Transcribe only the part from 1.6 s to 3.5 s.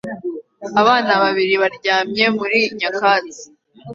baryamye muri nyakatsi